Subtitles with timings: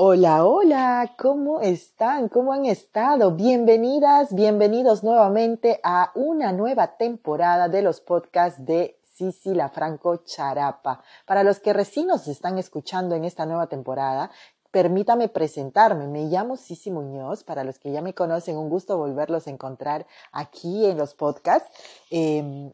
[0.00, 2.28] Hola, hola, ¿cómo están?
[2.28, 3.32] ¿Cómo han estado?
[3.32, 11.02] Bienvenidas, bienvenidos nuevamente a una nueva temporada de los podcasts de Sisi La Franco Charapa.
[11.26, 14.30] Para los que recién nos están escuchando en esta nueva temporada,
[14.70, 16.06] permítame presentarme.
[16.06, 17.42] Me llamo Sisi Muñoz.
[17.42, 21.76] Para los que ya me conocen, un gusto volverlos a encontrar aquí en los podcasts.
[22.12, 22.72] Eh,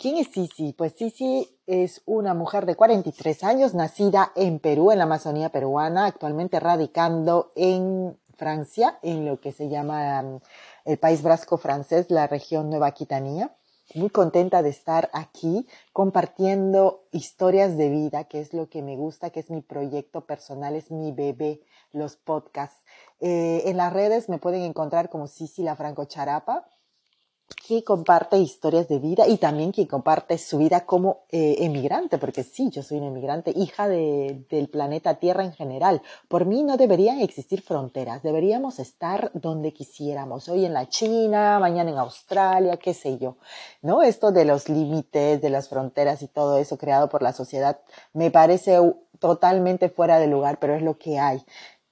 [0.00, 0.72] ¿Quién es Sisi?
[0.72, 6.06] Pues Sisi es una mujer de 43 años, nacida en Perú, en la Amazonía peruana,
[6.06, 10.40] actualmente radicando en Francia, en lo que se llama um,
[10.86, 13.54] el país brasco francés, la región Nueva Aquitania.
[13.94, 19.28] Muy contenta de estar aquí compartiendo historias de vida, que es lo que me gusta,
[19.28, 21.60] que es mi proyecto personal, es mi bebé,
[21.92, 22.86] los podcasts.
[23.20, 26.66] Eh, en las redes me pueden encontrar como Sisi La Franco Charapa
[27.54, 32.42] que comparte historias de vida y también quien comparte su vida como eh, emigrante, porque
[32.42, 36.02] sí, yo soy una emigrante, hija de, del planeta Tierra en general.
[36.28, 41.90] Por mí no deberían existir fronteras, deberíamos estar donde quisiéramos, hoy en la China, mañana
[41.90, 43.36] en Australia, qué sé yo.
[43.82, 44.02] ¿No?
[44.02, 47.80] Esto de los límites, de las fronteras y todo eso creado por la sociedad
[48.12, 48.78] me parece
[49.18, 51.44] totalmente fuera de lugar, pero es lo que hay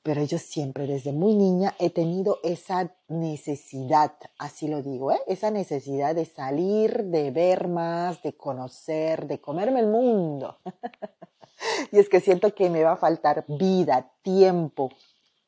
[0.08, 5.20] pero yo siempre desde muy niña he tenido esa necesidad, así lo digo, ¿eh?
[5.26, 10.56] esa necesidad de salir, de ver más, de conocer, de comerme el mundo.
[11.92, 14.88] y es que siento que me va a faltar vida, tiempo,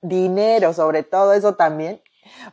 [0.02, 2.02] dinero, sobre todo eso también,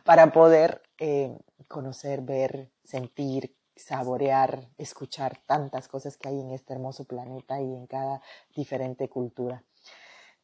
[0.02, 1.36] para poder eh,
[1.68, 7.86] conocer, ver, sentir, saborear, escuchar tantas cosas que hay en este hermoso planeta y en
[7.86, 8.22] cada
[8.56, 9.62] diferente cultura.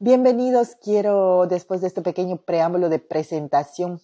[0.01, 4.01] Bienvenidos, quiero después de este pequeño preámbulo de presentación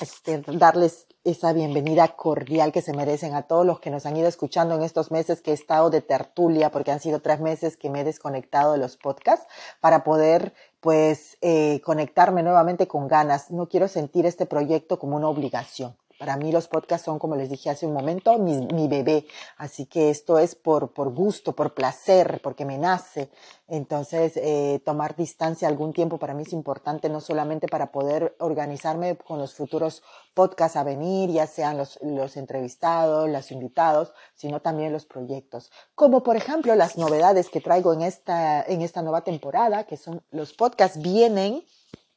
[0.00, 4.28] este, darles esa bienvenida cordial que se merecen a todos los que nos han ido
[4.28, 7.90] escuchando en estos meses que he estado de tertulia, porque han sido tres meses que
[7.90, 9.48] me he desconectado de los podcasts
[9.80, 13.50] para poder pues eh, conectarme nuevamente con ganas.
[13.50, 15.96] No quiero sentir este proyecto como una obligación.
[16.20, 19.26] Para mí los podcasts son, como les dije hace un momento, mi, mi bebé.
[19.56, 23.30] Así que esto es por, por gusto, por placer, porque me nace.
[23.68, 29.16] Entonces, eh, tomar distancia algún tiempo para mí es importante, no solamente para poder organizarme
[29.16, 30.02] con los futuros
[30.34, 35.70] podcasts a venir, ya sean los, los entrevistados, los invitados, sino también los proyectos.
[35.94, 40.22] Como por ejemplo las novedades que traigo en esta, en esta nueva temporada, que son
[40.30, 41.64] los podcasts vienen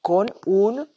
[0.01, 0.92] con un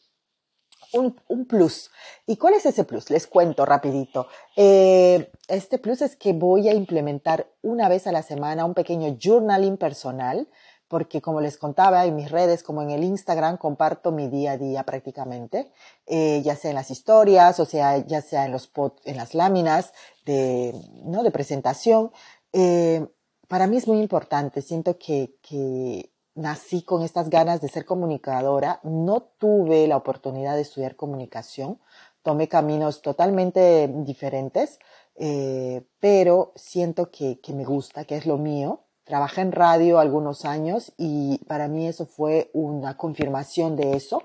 [0.92, 1.90] un, plus.
[2.26, 3.10] ¿Y cuál es ese plus?
[3.10, 4.28] Les cuento rapidito.
[4.56, 9.16] Eh, este plus es que voy a implementar una vez a la semana un pequeño
[9.20, 10.48] journaling personal,
[10.88, 14.58] porque como les contaba en mis redes, como en el Instagram, comparto mi día a
[14.58, 15.72] día prácticamente,
[16.06, 18.70] eh, ya sea en las historias, o sea, ya sea en los
[19.04, 19.92] en las láminas
[20.24, 21.22] de, ¿no?
[21.22, 22.12] de presentación.
[22.52, 23.06] Eh,
[23.48, 28.78] para mí es muy importante, siento que, que nací con estas ganas de ser comunicadora,
[28.84, 31.80] no tuve la oportunidad de estudiar comunicación,
[32.22, 34.78] tomé caminos totalmente diferentes,
[35.16, 38.82] eh, pero siento que, que me gusta, que es lo mío.
[39.04, 44.22] Trabajé en radio algunos años y para mí eso fue una confirmación de eso.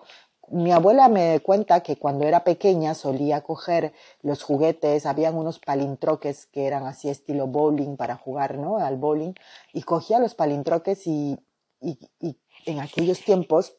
[0.50, 6.48] Mi abuela me cuenta que cuando era pequeña solía coger los juguetes, habían unos palintroques
[6.48, 8.78] que eran así estilo bowling para jugar, ¿no?
[8.78, 9.34] Al bowling
[9.72, 11.40] y cogía los palintroques y
[11.82, 11.98] y,
[12.66, 13.74] en aquellos tiempos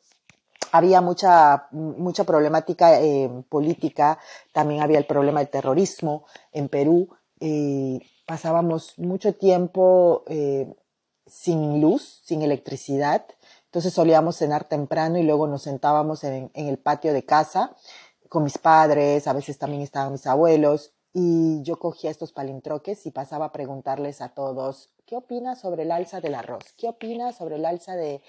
[0.73, 4.19] había mucha, mucha problemática eh, política,
[4.53, 7.11] también había el problema del terrorismo en Perú,
[7.41, 10.75] eh, pasábamos mucho tiempo eh,
[11.27, 13.27] sin luz, sin electricidad,
[13.67, 17.77] entonces solíamos cenar temprano y luego nos sentábamos en, en el patio de casa
[18.29, 23.11] con mis padres, a veces también estaban mis abuelos, y yo cogía estos palintroques y
[23.11, 26.73] pasaba a preguntarles a todos, ¿qué opinas sobre el alza del arroz?
[26.79, 28.23] ¿Qué opinas sobre el alza de,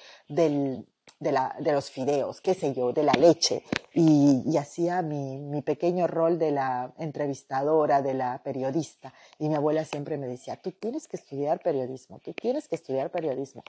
[1.18, 2.42] los fideos?
[2.42, 2.92] ¿Qué sé yo?
[2.92, 3.64] De la leche.
[3.94, 9.14] Y, hacía mi pequeño rol de la entrevistadora, de la periodista.
[9.40, 13.12] Y mi abuela siempre me decía, tú tienes que estudiar periodismo, tú tienes que estudiar
[13.12, 13.64] periodismo.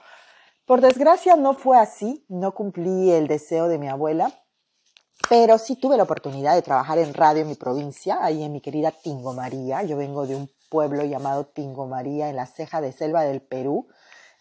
[0.66, 4.32] Por desgracia no fue así, no cumplí el deseo de mi abuela
[5.28, 8.60] pero sí tuve la oportunidad de trabajar en radio en mi provincia, ahí en mi
[8.60, 9.82] querida Tingo María.
[9.82, 13.86] Yo vengo de un pueblo llamado Tingo María, en la ceja de selva del Perú.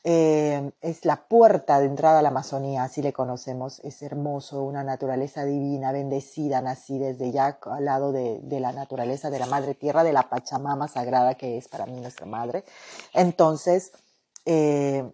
[0.03, 3.79] Eh, es la puerta de entrada a la Amazonía, así le conocemos.
[3.83, 9.29] Es hermoso, una naturaleza divina, bendecida, nací desde ya al lado de, de, la naturaleza
[9.29, 12.63] de la madre tierra, de la Pachamama sagrada que es para mí nuestra madre.
[13.13, 13.91] Entonces,
[14.47, 15.07] eh,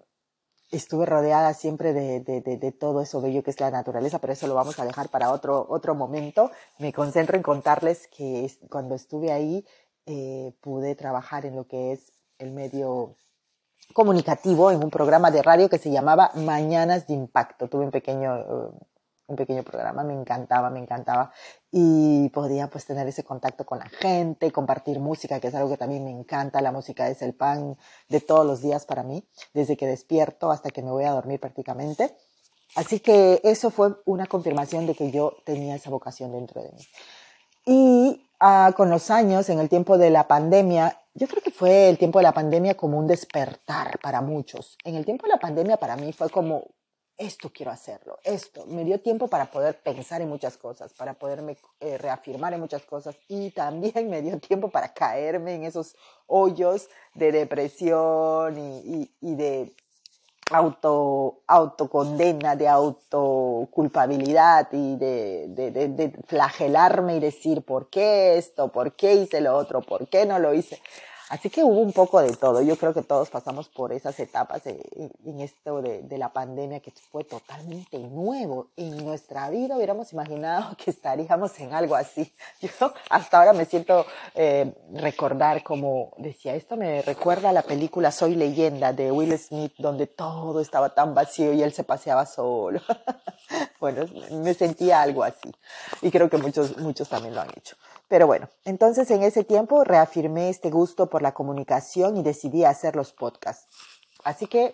[0.71, 4.31] estuve rodeada siempre de, de, de, de, todo eso bello que es la naturaleza, pero
[4.31, 6.49] eso lo vamos a dejar para otro, otro momento.
[6.77, 9.65] Me concentro en contarles que cuando estuve ahí
[10.11, 13.15] eh, pude trabajar en lo que es el medio
[13.93, 17.67] comunicativo en un programa de radio que se llamaba Mañanas de Impacto.
[17.67, 18.71] Tuve un pequeño, eh,
[19.27, 21.31] un pequeño programa, me encantaba, me encantaba.
[21.71, 25.77] Y podía pues tener ese contacto con la gente, compartir música, que es algo que
[25.77, 26.59] también me encanta.
[26.59, 27.77] La música es el pan
[28.07, 29.23] de todos los días para mí,
[29.53, 32.17] desde que despierto hasta que me voy a dormir prácticamente.
[32.75, 36.87] Así que eso fue una confirmación de que yo tenía esa vocación dentro de mí.
[37.67, 41.89] Y ah, con los años, en el tiempo de la pandemia, yo creo que fue
[41.89, 44.77] el tiempo de la pandemia como un despertar para muchos.
[44.83, 46.67] En el tiempo de la pandemia para mí fue como,
[47.17, 48.65] esto quiero hacerlo, esto.
[48.65, 52.83] Me dio tiempo para poder pensar en muchas cosas, para poderme eh, reafirmar en muchas
[52.83, 55.95] cosas y también me dio tiempo para caerme en esos
[56.27, 59.73] hoyos de depresión y, y de
[60.49, 68.71] auto, autocondena, de autoculpabilidad y de, de, de, de, flagelarme y decir por qué esto,
[68.71, 70.81] por qué hice lo otro, por qué no lo hice.
[71.29, 72.61] Así que hubo un poco de todo.
[72.61, 76.91] Yo creo que todos pasamos por esas etapas en esto de, de, la pandemia que
[77.11, 78.67] fue totalmente nuevo.
[78.75, 82.33] En nuestra vida hubiéramos imaginado que estaríamos en algo así.
[82.61, 88.11] Yo hasta ahora me siento eh, recordar como decía, esto me recuerda a la película
[88.11, 92.81] Soy leyenda de Will Smith, donde todo estaba tan vacío y él se paseaba solo.
[93.79, 95.51] bueno, me sentía algo así.
[96.01, 97.75] Y creo que muchos, muchos también lo han hecho.
[98.09, 102.95] Pero bueno, entonces en ese tiempo reafirmé este gusto por la comunicación y decidí hacer
[102.95, 103.67] los podcasts.
[104.23, 104.73] Así que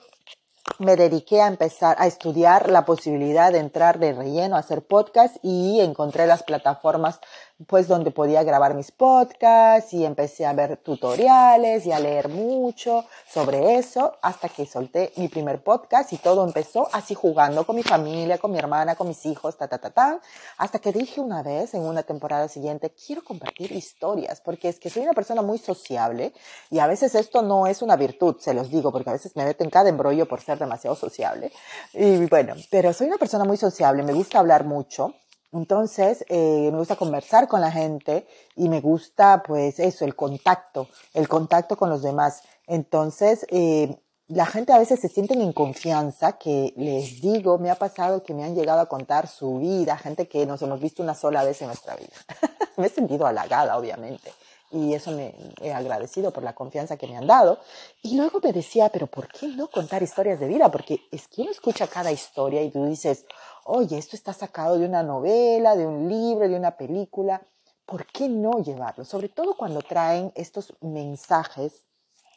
[0.80, 5.36] me dediqué a empezar a estudiar la posibilidad de entrar de relleno a hacer podcast
[5.44, 7.20] y encontré las plataformas
[7.68, 13.06] pues donde podía grabar mis podcasts y empecé a ver tutoriales y a leer mucho
[13.32, 17.84] sobre eso hasta que solté mi primer podcast y todo empezó así jugando con mi
[17.84, 20.22] familia, con mi hermana, con mis hijos, ta, ta, ta, ta,
[20.58, 24.90] hasta que dije una vez en una temporada siguiente, quiero compartir historias porque es que
[24.90, 26.34] soy una persona muy sociable
[26.70, 29.46] y a veces esto no es una virtud, se los digo, porque a veces me
[29.46, 31.54] meto en cada embrollo por ser demasiado sociable.
[31.94, 35.14] Y bueno, pero soy una persona muy sociable, me gusta hablar mucho
[35.60, 40.88] entonces, eh, me gusta conversar con la gente y me gusta, pues, eso, el contacto,
[41.14, 42.44] el contacto con los demás.
[42.68, 43.98] Entonces, eh,
[44.28, 48.34] la gente a veces se sienten en confianza, que les digo, me ha pasado que
[48.34, 51.62] me han llegado a contar su vida, gente que nos hemos visto una sola vez
[51.62, 52.14] en nuestra vida.
[52.78, 54.32] me he sentido halagada, obviamente
[54.72, 57.60] y eso me he agradecido por la confianza que me han dado.
[58.02, 60.70] Y luego me decía, pero ¿por qué no contar historias de vida?
[60.72, 63.26] Porque es que uno escucha cada historia y tú dices,
[63.64, 67.42] oye, esto está sacado de una novela, de un libro, de una película.
[67.86, 69.06] ¿Por qué no llevarlo?
[69.06, 71.84] Sobre todo cuando traen estos mensajes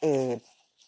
[0.01, 0.39] eh,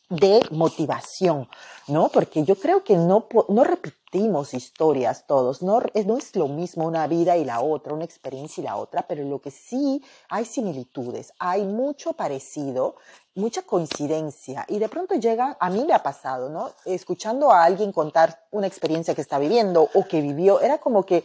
[0.10, 1.48] de motivación,
[1.88, 2.10] ¿no?
[2.10, 3.64] Porque yo creo que no, no
[4.12, 8.62] repetimos historias todos, no, no es lo mismo una vida y la otra, una experiencia
[8.62, 12.96] y la otra, pero lo que sí hay similitudes, hay mucho parecido,
[13.36, 16.72] mucha coincidencia y de pronto llega, a mí me ha pasado, ¿no?
[16.84, 21.24] Escuchando a alguien contar una experiencia que está viviendo o que vivió, era como que,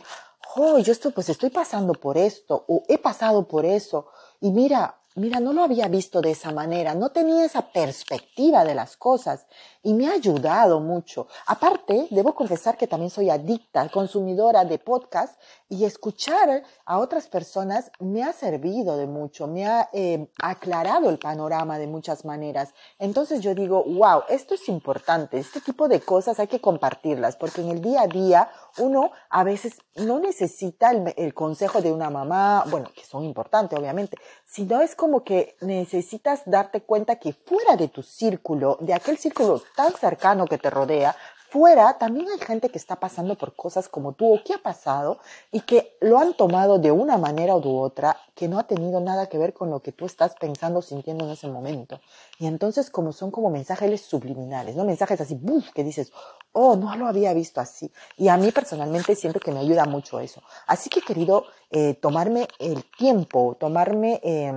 [0.54, 4.06] oh, yo estoy, pues estoy pasando por esto o he pasado por eso
[4.40, 8.74] y mira, mira, no lo había visto de esa manera, no tenía esa perspectiva de
[8.74, 9.46] las cosas
[9.86, 11.28] y me ha ayudado mucho.
[11.46, 17.92] Aparte, debo confesar que también soy adicta, consumidora de podcast y escuchar a otras personas
[18.00, 22.74] me ha servido de mucho, me ha eh, aclarado el panorama de muchas maneras.
[22.98, 27.60] Entonces yo digo, wow, esto es importante, este tipo de cosas hay que compartirlas porque
[27.60, 32.10] en el día a día uno a veces no necesita el, el consejo de una
[32.10, 37.76] mamá, bueno, que son importantes obviamente, sino es como que necesitas darte cuenta que fuera
[37.76, 41.14] de tu círculo, de aquel círculo tan cercano que te rodea,
[41.48, 45.18] fuera también hay gente que está pasando por cosas como tú o que ha pasado
[45.52, 49.28] y que lo han tomado de una manera u otra que no ha tenido nada
[49.28, 52.00] que ver con lo que tú estás pensando o sintiendo en ese momento.
[52.38, 54.84] Y entonces como son como mensajes subliminales, ¿no?
[54.84, 55.70] Mensajes así, ¡buf!
[55.72, 56.12] que dices,
[56.52, 57.92] oh, no lo había visto así.
[58.16, 60.42] Y a mí personalmente siento que me ayuda mucho eso.
[60.66, 64.52] Así que he querido eh, tomarme el tiempo, tomarme eh,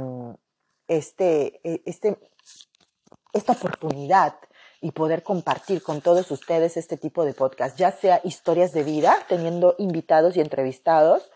[0.88, 2.18] este, eh, este,
[3.32, 4.34] esta oportunidad
[4.82, 9.18] y poder compartir con todos ustedes este tipo de podcast, ya sea historias de vida,
[9.28, 11.30] teniendo invitados y entrevistados,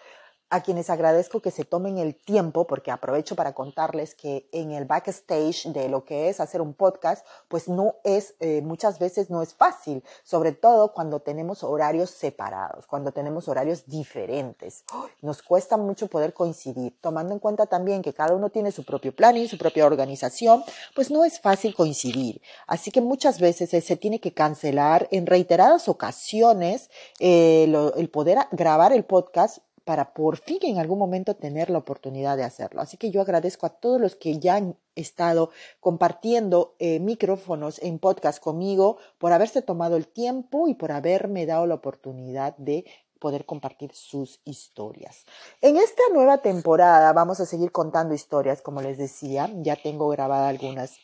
[0.54, 4.86] a quienes agradezco que se tomen el tiempo, porque aprovecho para contarles que en el
[4.86, 9.42] backstage de lo que es hacer un podcast, pues no es, eh, muchas veces no
[9.42, 14.84] es fácil, sobre todo cuando tenemos horarios separados, cuando tenemos horarios diferentes.
[15.24, 19.16] Nos cuesta mucho poder coincidir, tomando en cuenta también que cada uno tiene su propio
[19.16, 22.44] planning, su propia organización, pues no es fácil coincidir.
[22.68, 27.64] Así que muchas veces se tiene que cancelar en reiteradas ocasiones eh,
[27.98, 32.44] el poder grabar el podcast para por fin en algún momento tener la oportunidad de
[32.44, 32.82] hacerlo.
[32.82, 35.50] Así que yo agradezco a todos los que ya han estado
[35.80, 41.66] compartiendo eh, micrófonos en podcast conmigo, por haberse tomado el tiempo y por haberme dado
[41.66, 42.86] la oportunidad de
[43.20, 45.26] poder compartir sus historias.
[45.62, 50.50] En esta nueva temporada vamos a seguir contando historias, como les decía, ya tengo grabadas
[50.50, 51.00] algunas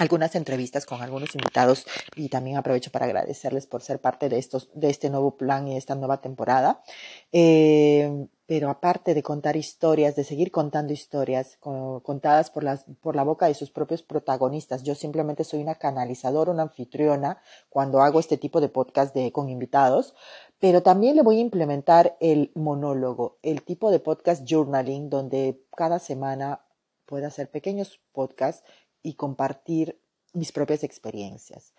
[0.00, 4.70] algunas entrevistas con algunos invitados y también aprovecho para agradecerles por ser parte de, estos,
[4.74, 6.82] de este nuevo plan y esta nueva temporada.
[7.32, 13.24] Eh, pero aparte de contar historias, de seguir contando historias contadas por, las, por la
[13.24, 18.38] boca de sus propios protagonistas, yo simplemente soy una canalizadora, una anfitriona cuando hago este
[18.38, 20.14] tipo de podcast de, con invitados,
[20.58, 25.98] pero también le voy a implementar el monólogo, el tipo de podcast journaling, donde cada
[25.98, 26.62] semana
[27.04, 28.64] pueda hacer pequeños podcasts
[29.02, 30.00] y compartir
[30.32, 31.74] mis propias experiencias.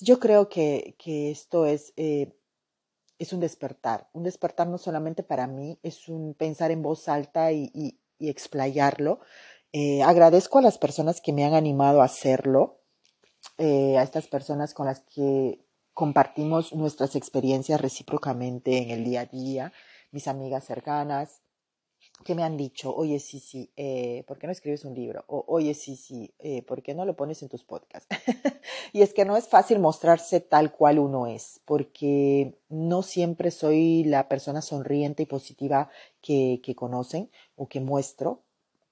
[0.00, 2.36] Yo creo que, que esto es, eh,
[3.18, 7.52] es un despertar, un despertar no solamente para mí, es un pensar en voz alta
[7.52, 9.18] y, y, explayarlo.
[9.72, 12.82] Eh, agradezco a las personas que me han animado a hacerlo,
[13.58, 19.26] eh, a estas personas con las que compartimos nuestras experiencias recíprocamente en el día a
[19.26, 19.72] día,
[20.12, 21.41] mis amigas cercanas,
[22.24, 25.24] que me han dicho, oye, sí, sí, eh, ¿por qué no escribes un libro?
[25.26, 28.08] O, oye, sí, sí, eh, ¿por qué no lo pones en tus podcasts?
[28.92, 34.04] y es que no es fácil mostrarse tal cual uno es, porque no siempre soy
[34.04, 35.90] la persona sonriente y positiva
[36.20, 38.40] que, que conocen o que muestro.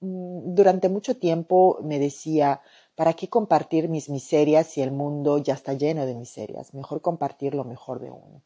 [0.01, 2.61] Mm, durante mucho tiempo me decía,
[2.95, 6.73] ¿para qué compartir mis miserias si el mundo ya está lleno de miserias?
[6.73, 8.41] Mejor compartir lo mejor de uno.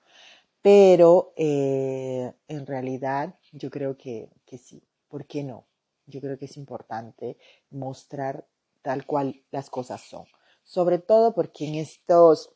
[0.66, 4.82] Pero eh, en realidad yo creo que, que sí.
[5.08, 5.68] ¿Por qué no?
[6.08, 7.38] Yo creo que es importante
[7.70, 8.48] mostrar
[8.82, 10.26] tal cual las cosas son.
[10.64, 12.56] Sobre todo porque en estos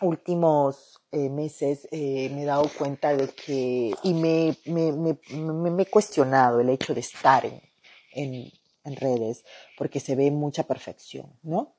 [0.00, 5.18] últimos eh, meses eh, me he dado cuenta de que, y me, me, me,
[5.70, 8.52] me, he cuestionado el hecho de estar en,
[8.84, 9.44] en, redes,
[9.76, 11.74] porque se ve mucha perfección, ¿no?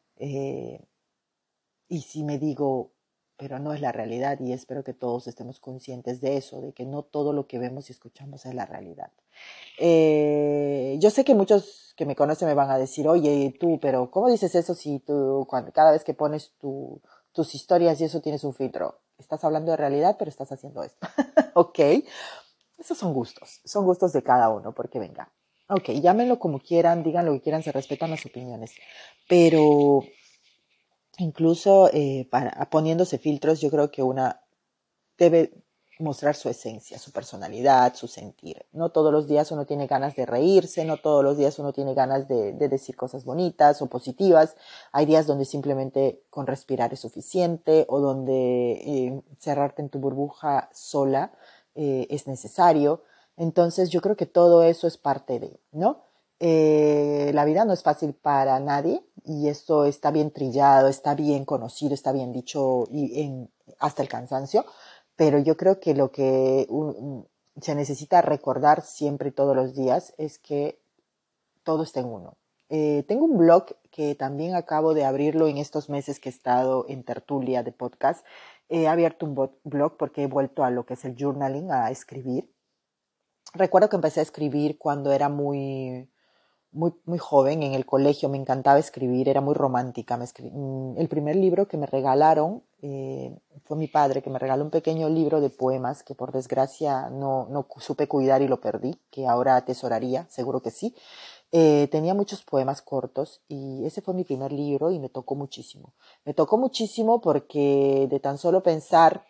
[1.90, 2.92] Y si me digo,
[3.38, 6.86] pero no es la realidad y espero que todos estemos conscientes de eso, de que
[6.86, 9.12] no todo lo que vemos y escuchamos es la realidad.
[9.80, 14.10] Eh, yo sé que muchos que me conocen me van a decir, oye, tú, pero
[14.12, 17.02] ¿cómo dices eso si tú, cuando, cada vez que pones tu,
[17.32, 19.00] tus historias y eso tienes un filtro?
[19.18, 21.08] Estás hablando de realidad, pero estás haciendo esto.
[21.54, 21.80] ok,
[22.78, 25.32] esos son gustos, son gustos de cada uno, porque venga.
[25.70, 28.72] Ok, llámenlo como quieran, digan lo que quieran, se respetan las opiniones,
[29.28, 30.04] pero
[31.18, 34.42] incluso eh, para, poniéndose filtros, yo creo que una
[35.18, 35.52] debe
[36.00, 38.66] mostrar su esencia, su personalidad, su sentir.
[38.72, 41.94] No todos los días uno tiene ganas de reírse, no todos los días uno tiene
[41.94, 44.56] ganas de, de decir cosas bonitas o positivas.
[44.92, 50.70] Hay días donde simplemente con respirar es suficiente o donde eh, cerrarte en tu burbuja
[50.74, 51.32] sola
[51.76, 53.04] eh, es necesario.
[53.36, 56.07] Entonces yo creo que todo eso es parte de, ¿no?
[56.40, 61.46] Eh, la vida no es fácil para nadie y esto está bien trillado, está bien
[61.46, 62.88] conocido, está bien dicho
[63.80, 64.66] hasta el cansancio,
[65.16, 66.68] pero yo creo que lo que
[67.62, 70.80] se necesita recordar siempre y todos los días es que
[71.64, 72.38] todo está en uno.
[72.70, 76.86] Eh, tengo un blog que también acabo de abrirlo en estos meses que he estado
[76.88, 78.26] en tertulia de podcast.
[78.70, 82.52] He abierto un blog porque he vuelto a lo que es el journaling, a escribir.
[83.54, 86.10] Recuerdo que empecé a escribir cuando era muy,
[86.72, 90.18] muy, muy joven en el colegio, me encantaba escribir, era muy romántica.
[90.18, 94.64] Me mm, el primer libro que me regalaron eh, fue mi padre, que me regaló
[94.64, 99.00] un pequeño libro de poemas que por desgracia no, no supe cuidar y lo perdí,
[99.10, 100.96] que ahora atesoraría, seguro que sí.
[101.52, 105.94] Eh, tenía muchos poemas cortos y ese fue mi primer libro y me tocó muchísimo.
[106.26, 109.26] Me tocó muchísimo porque de tan solo pensar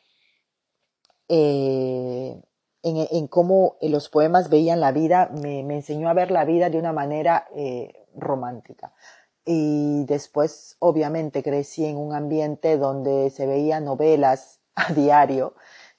[1.29, 2.41] eh,
[2.83, 6.79] en, cómo eh, los poemas veían la vida, me, enseñó a ver la vida de
[6.79, 8.93] una manera eh, romántica.
[9.45, 15.55] Y después, obviamente, crecí en un ambiente donde se veían novelas a diario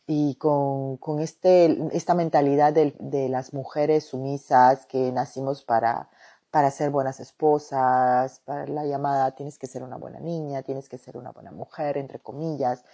[0.07, 6.09] y con, con este, esta mentalidad de, de, las mujeres sumisas que nacimos para,
[6.51, 10.97] para ser buenas esposas, para la llamada tienes que ser una buena niña, tienes que
[10.97, 12.85] ser una buena mujer, entre comillas.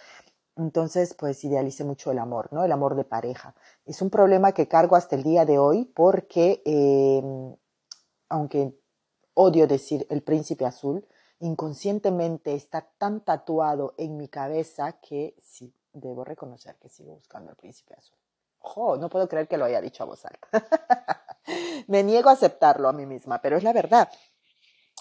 [0.57, 2.63] Entonces, pues idealice mucho el amor, ¿no?
[2.63, 3.55] El amor de pareja.
[3.85, 7.55] Es un problema que cargo hasta el día de hoy porque, em,
[8.29, 8.73] aunque
[9.33, 11.05] odio decir el príncipe azul,
[11.39, 17.57] inconscientemente está tan tatuado en mi cabeza que sí, debo reconocer que sigo buscando al
[17.57, 18.17] príncipe azul.
[18.59, 18.95] ¡Oh!
[18.95, 20.47] No puedo creer que lo haya dicho a voz alta.
[21.87, 24.09] Me niego a aceptarlo a mí misma, pero es la verdad.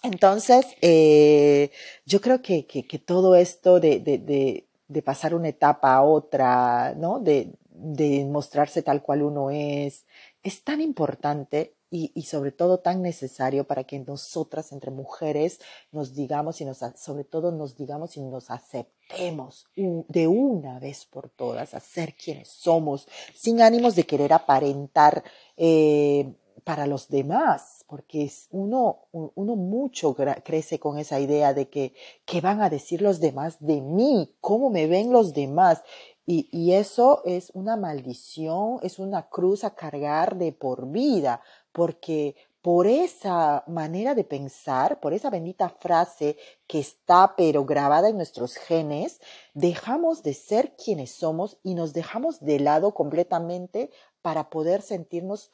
[0.02, 1.70] Entonces, eh,
[2.04, 7.20] yo creo que, que, todo esto de, de de pasar una etapa a otra, ¿no?
[7.20, 10.06] De, de mostrarse tal cual uno es,
[10.42, 15.60] es tan importante y, sobre todo tan necesario para que nosotras entre mujeres
[15.92, 21.28] nos digamos y nos, sobre todo nos digamos y nos aceptemos de una vez por
[21.28, 25.22] todas a ser quienes somos, sin ánimos de querer aparentar
[25.56, 31.92] eh, para los demás, porque uno, uno mucho crece con esa idea de que,
[32.24, 34.34] ¿qué van a decir los demás de mí?
[34.40, 35.82] ¿Cómo me ven los demás?
[36.26, 42.34] Y, y, eso es una maldición, es una cruz a cargar de por vida, porque
[42.64, 48.56] por esa manera de pensar, por esa bendita frase que está pero grabada en nuestros
[48.56, 49.20] genes,
[49.52, 53.90] dejamos de ser quienes somos y nos dejamos de lado completamente
[54.22, 55.50] para poder sentirnos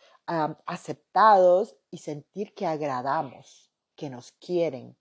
[0.67, 4.97] aceptados y sentir que agradamos, que nos quieren.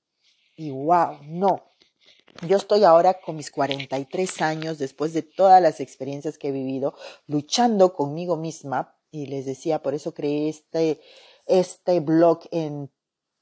[0.56, 1.70] Y wow, no,
[2.48, 6.96] yo estoy ahora con mis 43 años, después de todas las experiencias que he vivido,
[7.28, 8.96] luchando conmigo misma.
[9.12, 11.02] Y les decía, por eso creé este,
[11.46, 12.92] este blog en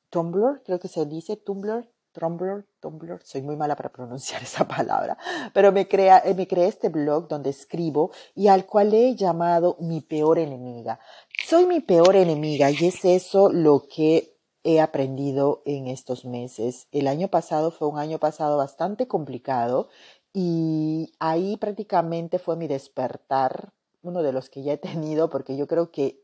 [0.10, 5.18] Tumblr, creo que se dice Tumblr, Tumblr, Tumblr, soy muy mala para pronunciar esa palabra,
[5.54, 10.02] pero me, crea, me creé este blog donde escribo y al cual he llamado mi
[10.02, 11.00] peor enemiga.
[11.46, 16.88] Soy mi peor enemiga y es eso lo que he aprendido en estos meses.
[16.92, 19.88] El año pasado fue un año pasado bastante complicado
[20.34, 23.72] y ahí prácticamente fue mi despertar,
[24.02, 26.22] uno de los que ya he tenido, porque yo creo que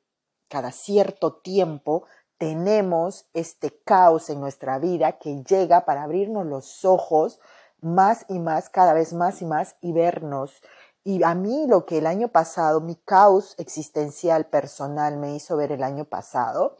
[0.49, 2.05] cada cierto tiempo
[2.37, 7.39] tenemos este caos en nuestra vida que llega para abrirnos los ojos
[7.81, 10.61] más y más, cada vez más y más y vernos.
[11.03, 15.71] Y a mí lo que el año pasado, mi caos existencial personal me hizo ver
[15.71, 16.77] el año pasado,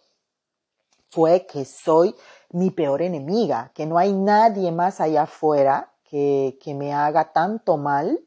[1.10, 2.16] fue que soy
[2.50, 7.78] mi peor enemiga, que no hay nadie más allá afuera que, que me haga tanto
[7.78, 8.20] mal,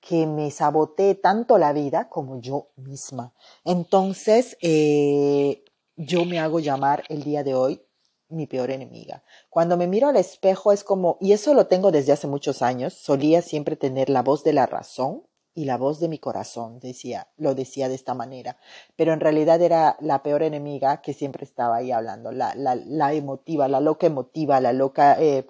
[0.00, 3.32] que me sabotee tanto la vida como yo misma.
[3.64, 5.64] Entonces, eh,
[5.96, 7.82] yo me hago llamar el día de hoy
[8.28, 9.22] mi peor enemiga.
[9.50, 12.94] Cuando me miro al espejo es como, y eso lo tengo desde hace muchos años,
[12.94, 15.22] solía siempre tener la voz de la razón
[15.54, 18.58] y la voz de mi corazón, decía, lo decía de esta manera,
[18.94, 23.14] pero en realidad era la peor enemiga que siempre estaba ahí hablando, la, la, la
[23.14, 25.46] emotiva, la loca emotiva, la loca, eh,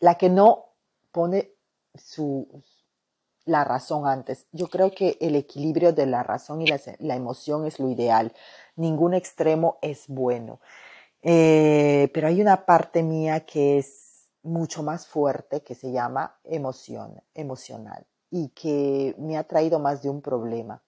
[0.00, 0.72] la que no
[1.12, 1.52] pone
[1.94, 2.48] su,
[3.46, 4.46] la razón antes.
[4.52, 8.34] Yo creo que el equilibrio de la razón y la, la emoción es lo ideal.
[8.74, 10.60] Ningún extremo es bueno.
[11.22, 17.20] Eh, pero hay una parte mía que es mucho más fuerte que se llama emoción,
[17.34, 20.82] emocional y que me ha traído más de un problema.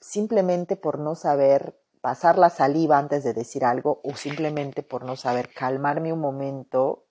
[0.00, 5.16] Simplemente por no saber pasar la saliva antes de decir algo o simplemente por no
[5.16, 7.06] saber calmarme un momento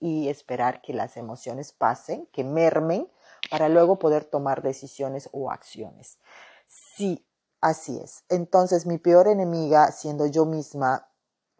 [0.00, 3.08] y esperar que las emociones pasen, que mermen,
[3.50, 6.18] para luego poder tomar decisiones o acciones.
[6.66, 7.26] Sí,
[7.60, 8.24] así es.
[8.28, 11.08] Entonces mi peor enemiga, siendo yo misma,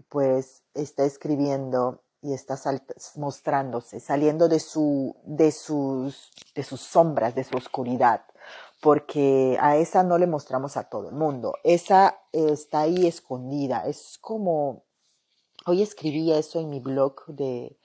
[0.09, 2.59] pues está escribiendo y está
[3.17, 8.25] mostrándose, saliendo de, su, de, sus, de sus sombras, de su oscuridad,
[8.81, 14.19] porque a esa no le mostramos a todo el mundo, esa está ahí escondida, es
[14.21, 14.85] como,
[15.67, 17.79] hoy escribí eso en mi blog de,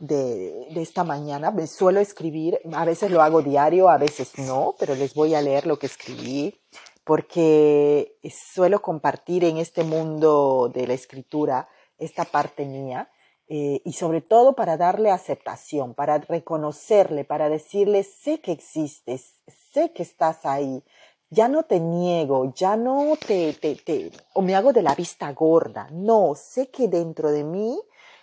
[0.00, 4.74] de, de, esta mañana, me suelo escribir, a veces lo hago diario, a veces no,
[4.78, 6.60] pero les voy a leer lo que escribí,
[7.04, 13.10] porque suelo compartir en este mundo de la escritura esta parte mía
[13.48, 19.40] eh, y sobre todo para darle aceptación, para reconocerle, para decirle, sé que existes,
[19.72, 20.84] sé que estás ahí,
[21.30, 25.32] ya no te niego, ya no te, te, te, o me hago de la vista
[25.32, 27.80] gorda, no, sé que dentro de mí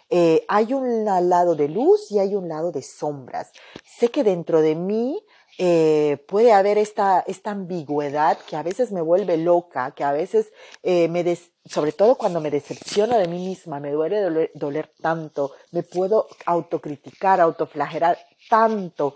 [0.09, 3.51] eh, hay un lado de luz y hay un lado de sombras.
[3.83, 5.21] Sé que dentro de mí
[5.59, 10.53] eh, puede haber esta, esta ambigüedad que a veces me vuelve loca, que a veces
[10.83, 15.53] eh, me des, sobre todo cuando me decepciono de mí misma, me duele doler, tanto,
[15.71, 18.17] me puedo autocriticar, autoflagelar
[18.49, 19.15] tanto,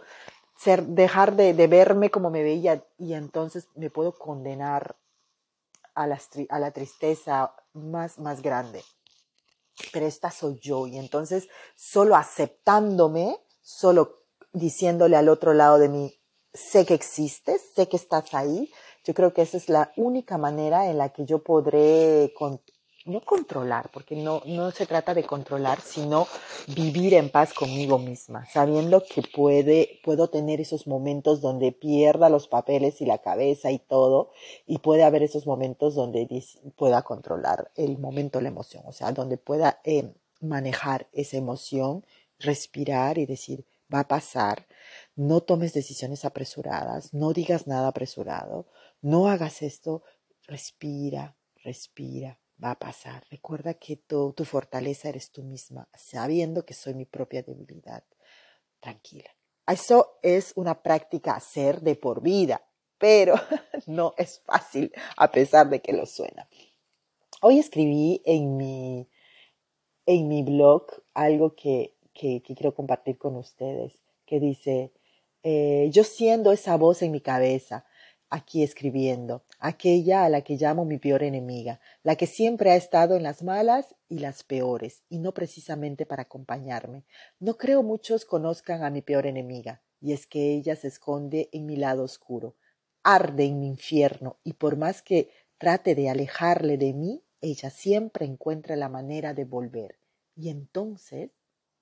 [0.57, 4.95] ser, dejar de, de, verme como me veía y entonces me puedo condenar
[5.93, 8.83] a la, a la tristeza más, más grande.
[9.91, 16.19] Pero esta soy yo y entonces solo aceptándome, solo diciéndole al otro lado de mí,
[16.53, 18.71] sé que existes, sé que estás ahí.
[19.03, 22.33] Yo creo que esa es la única manera en la que yo podré,
[23.05, 26.27] no controlar, porque no, no se trata de controlar, sino
[26.67, 32.47] vivir en paz conmigo misma, sabiendo que puede, puedo tener esos momentos donde pierda los
[32.47, 34.31] papeles y la cabeza y todo,
[34.65, 36.27] y puede haber esos momentos donde
[36.75, 42.05] pueda controlar el momento, la emoción, o sea, donde pueda eh, manejar esa emoción,
[42.39, 44.67] respirar y decir, va a pasar,
[45.15, 48.67] no tomes decisiones apresuradas, no digas nada apresurado,
[49.01, 50.03] no hagas esto,
[50.47, 53.23] respira, respira, va a pasar.
[53.29, 58.03] Recuerda que tu, tu fortaleza eres tú misma, sabiendo que soy mi propia debilidad.
[58.79, 59.29] Tranquila.
[59.67, 63.35] Eso es una práctica hacer de por vida, pero
[63.87, 66.47] no es fácil a pesar de que lo suena.
[67.41, 69.09] Hoy escribí en mi,
[70.05, 74.91] en mi blog algo que, que, quiero compartir con ustedes, que dice,
[75.43, 77.85] eh, yo siendo esa voz en mi cabeza,
[78.31, 83.17] aquí escribiendo, aquella a la que llamo mi peor enemiga, la que siempre ha estado
[83.17, 87.03] en las malas y las peores, y no precisamente para acompañarme.
[87.39, 91.65] No creo muchos conozcan a mi peor enemiga, y es que ella se esconde en
[91.65, 92.55] mi lado oscuro,
[93.03, 98.25] arde en mi infierno, y por más que trate de alejarle de mí, ella siempre
[98.25, 99.99] encuentra la manera de volver.
[100.37, 101.31] Y entonces,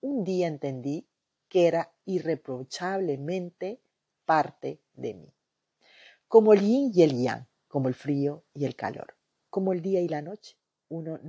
[0.01, 1.07] un día entendí
[1.47, 3.81] que era irreprochablemente
[4.25, 5.33] parte de mí
[6.29, 9.17] como el yin y el yang, como el frío y el calor,
[9.49, 10.57] como el día y la noche.
[10.87, 11.19] Una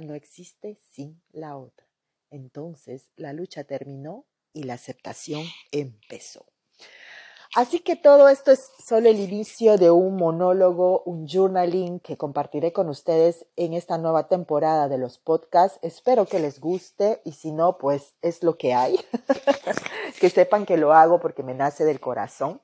[0.00, 1.86] no existe sin la otra.
[2.30, 6.44] Entonces la lucha terminó y la aceptación empezó.
[7.54, 12.72] Así que todo esto es solo el inicio de un monólogo, un journaling que compartiré
[12.72, 15.78] con ustedes en esta nueva temporada de los podcasts.
[15.82, 18.98] Espero que les guste y si no, pues es lo que hay.
[20.20, 22.60] que sepan que lo hago porque me nace del corazón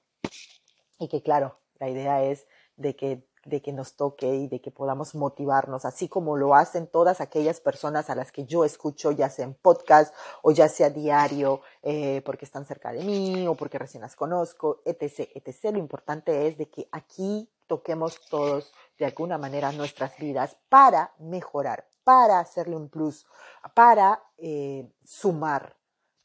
[1.02, 4.70] y que claro, la idea es de que, de que nos toque y de que
[4.70, 9.28] podamos motivarnos, así como lo hacen todas aquellas personas a las que yo escucho, ya
[9.28, 13.78] sea en podcast o ya sea diario, eh, porque están cerca de mí o porque
[13.78, 15.72] recién las conozco, etc., etc.
[15.72, 21.88] Lo importante es de que aquí toquemos todos de alguna manera nuestras vidas para mejorar,
[22.04, 23.26] para hacerle un plus,
[23.74, 25.76] para eh, sumar,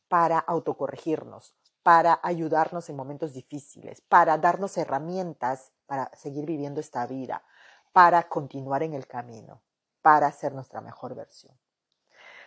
[0.07, 1.56] para autocorregirnos,
[1.87, 7.45] para ayudarnos en momentos difíciles, para darnos herramientas para seguir viviendo esta vida,
[7.93, 9.61] para continuar en el camino,
[10.01, 11.57] para ser nuestra mejor versión.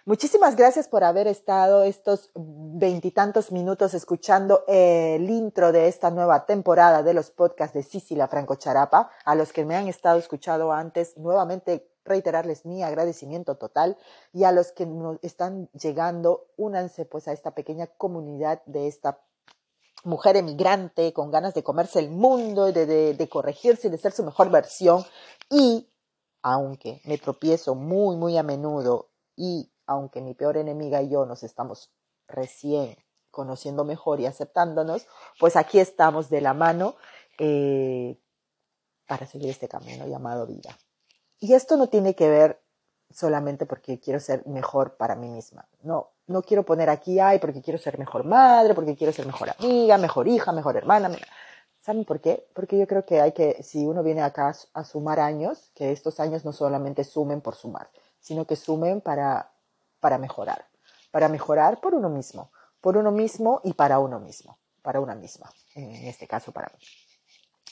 [0.04, 7.02] Muchísimas gracias por haber estado estos veintitantos minutos escuchando el intro de esta nueva temporada
[7.02, 9.10] de los podcasts de Sicilia Franco Charapa.
[9.24, 13.96] A los que me han estado escuchando antes, nuevamente reiterarles mi agradecimiento total
[14.34, 19.18] y a los que nos están llegando, únanse pues a esta pequeña comunidad de esta
[20.04, 24.24] mujer emigrante con ganas de comerse el mundo, de, de, corregirse y de ser su
[24.24, 25.04] mejor versión.
[25.50, 25.88] Y
[26.42, 31.42] aunque me tropiezo muy, muy a menudo y aunque mi peor enemiga y yo nos
[31.42, 31.92] estamos
[32.28, 32.96] recién
[33.30, 35.06] conociendo mejor y aceptándonos,
[35.38, 36.96] pues aquí estamos de la mano
[37.38, 38.18] eh,
[39.06, 40.76] para seguir este camino llamado vida.
[41.38, 42.62] Y esto no tiene que ver
[43.10, 45.68] solamente porque quiero ser mejor para mí misma.
[45.82, 49.50] No, no quiero poner aquí, ay, porque quiero ser mejor madre, porque quiero ser mejor
[49.50, 51.10] amiga, mejor hija, mejor hermana.
[51.80, 52.46] ¿Saben por qué?
[52.54, 56.20] Porque yo creo que hay que, si uno viene acá a sumar años, que estos
[56.20, 57.90] años no solamente sumen por sumar,
[58.20, 59.50] sino que sumen para,
[59.98, 60.66] para mejorar.
[61.10, 65.50] Para mejorar por uno mismo, por uno mismo y para uno mismo, para una misma,
[65.74, 66.84] en este caso para mí.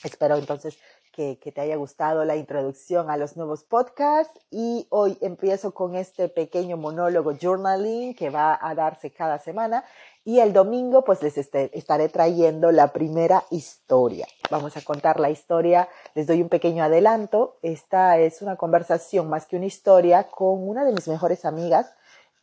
[0.03, 0.77] Espero entonces
[1.19, 6.29] que, te haya gustado la introducción a los nuevos podcasts y hoy empiezo con este
[6.29, 9.83] pequeño monólogo journaling que va a darse cada semana
[10.23, 14.27] y el domingo pues les este, estaré trayendo la primera historia.
[14.49, 17.57] Vamos a contar la historia, les doy un pequeño adelanto.
[17.63, 21.93] Esta es una conversación más que una historia con una de mis mejores amigas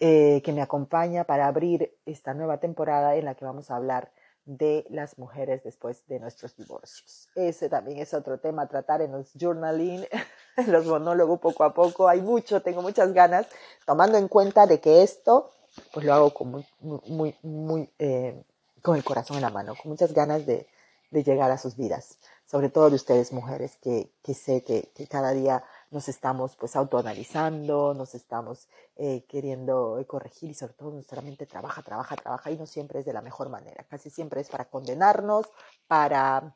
[0.00, 4.10] eh, que me acompaña para abrir esta nueva temporada en la que vamos a hablar
[4.46, 7.28] de las mujeres después de nuestros divorcios.
[7.34, 10.06] Ese también es otro tema a tratar en los journaling,
[10.56, 12.08] en los monólogos poco a poco.
[12.08, 13.46] Hay mucho, tengo muchas ganas,
[13.84, 15.50] tomando en cuenta de que esto,
[15.92, 18.40] pues lo hago con muy, muy, muy, eh,
[18.82, 20.68] con el corazón en la mano, con muchas ganas de,
[21.10, 25.08] de, llegar a sus vidas, sobre todo de ustedes mujeres, que, que sé que, que
[25.08, 25.64] cada día
[25.96, 31.80] nos estamos pues autoanalizando, nos estamos eh, queriendo corregir y sobre todo nuestra mente trabaja,
[31.80, 35.46] trabaja, trabaja y no siempre es de la mejor manera, casi siempre es para condenarnos,
[35.86, 36.54] para,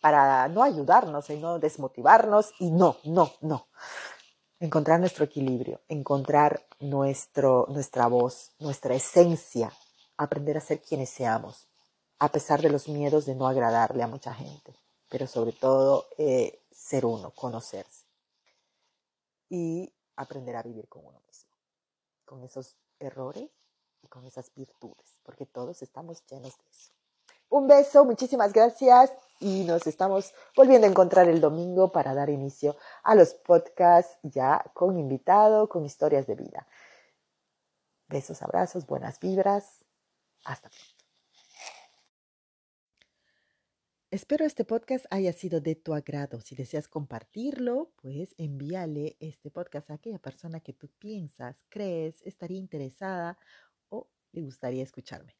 [0.00, 3.68] para no ayudarnos, no desmotivarnos y no, no, no.
[4.58, 9.72] Encontrar nuestro equilibrio, encontrar nuestro, nuestra voz, nuestra esencia,
[10.16, 11.68] aprender a ser quienes seamos,
[12.18, 14.74] a pesar de los miedos de no agradarle a mucha gente,
[15.08, 17.99] pero sobre todo eh, ser uno, conocerse
[19.50, 21.50] y aprender a vivir con uno mismo,
[22.24, 23.50] con esos errores
[24.00, 26.92] y con esas virtudes, porque todos estamos llenos de eso.
[27.50, 32.76] Un beso, muchísimas gracias y nos estamos volviendo a encontrar el domingo para dar inicio
[33.02, 36.68] a los podcasts ya con invitado, con historias de vida.
[38.06, 39.84] Besos, abrazos, buenas vibras.
[40.44, 40.99] Hasta pronto.
[44.12, 46.40] Espero este podcast haya sido de tu agrado.
[46.40, 52.58] Si deseas compartirlo, pues envíale este podcast a aquella persona que tú piensas, crees, estaría
[52.58, 53.38] interesada
[53.88, 55.36] o le gustaría escucharme.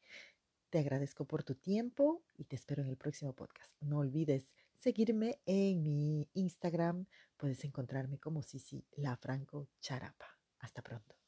[0.70, 3.74] Te agradezco por tu tiempo y te espero en el próximo podcast.
[3.80, 7.06] No olvides seguirme en mi Instagram.
[7.36, 10.38] Puedes encontrarme como Sisi La Franco Charapa.
[10.60, 11.19] Hasta pronto.